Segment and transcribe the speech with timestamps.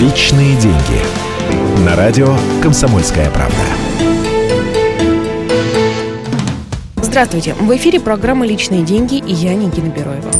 [0.00, 1.86] Личные деньги.
[1.86, 3.56] На радио «Комсомольская правда».
[7.00, 7.54] Здравствуйте.
[7.54, 10.32] В эфире программа «Личные деньги» и я, Нигина Бероева.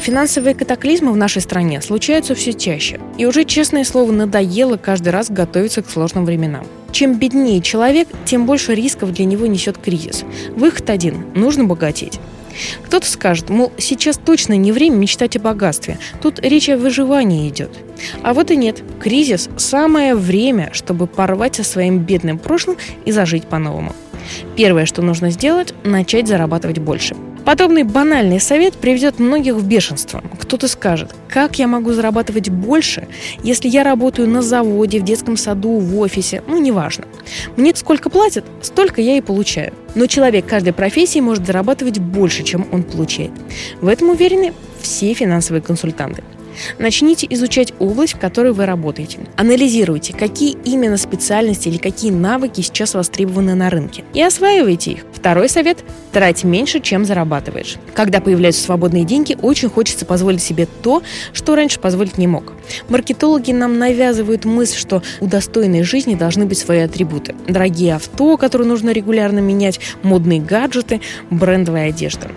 [0.00, 3.00] Финансовые катаклизмы в нашей стране случаются все чаще.
[3.18, 6.64] И уже, честное слово, надоело каждый раз готовиться к сложным временам.
[6.92, 10.24] Чем беднее человек, тем больше рисков для него несет кризис.
[10.54, 12.20] Выход один– нужно богатеть.
[12.84, 15.98] Кто-то скажет, мол, сейчас точно не время мечтать о богатстве.
[16.20, 17.70] Тут речь о выживании идет.
[18.22, 18.82] А вот и нет.
[19.00, 23.94] Кризис– самое время, чтобы порвать со своим бедным прошлым и зажить по-новому.
[24.56, 27.16] Первое, что нужно сделать– начать зарабатывать больше.
[27.44, 30.22] Подобный банальный совет приведет многих в бешенство.
[30.38, 33.08] Кто-то скажет, как я могу зарабатывать больше,
[33.42, 37.06] если я работаю на заводе, в детском саду, в офисе, ну неважно.
[37.56, 39.72] Мне сколько платят, столько я и получаю.
[39.94, 43.32] Но человек каждой профессии может зарабатывать больше, чем он получает.
[43.80, 46.22] В этом уверены все финансовые консультанты.
[46.78, 49.18] Начните изучать область, в которой вы работаете.
[49.36, 54.04] Анализируйте, какие именно специальности или какие навыки сейчас востребованы на рынке.
[54.14, 55.04] И осваивайте их.
[55.12, 57.76] Второй совет– трать меньше, чем зарабатываешь.
[57.94, 61.02] Когда появляются свободные деньги, очень хочется позволить себе то,
[61.32, 62.52] что раньше позволить не мог.
[62.88, 67.34] Маркетологи нам навязывают мысль, что у достойной жизни должны быть свои атрибуты.
[67.46, 72.28] Дорогие авто, которые нужно регулярно менять, модные гаджеты, брендовая одежда.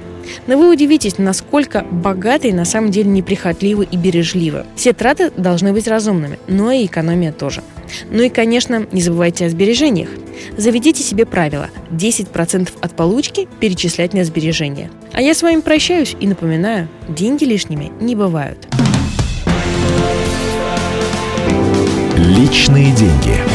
[0.47, 4.65] Но вы удивитесь, насколько богатые на самом деле неприхотливы и бережливы.
[4.75, 7.63] Все траты должны быть разумными, но и экономия тоже.
[8.09, 10.09] Ну и, конечно, не забывайте о сбережениях.
[10.57, 14.89] Заведите себе правило– 10% от получки перечислять на сбережения.
[15.11, 18.67] А я с вами прощаюсь и напоминаю, деньги лишними не бывают.
[22.17, 23.52] Личные деньги.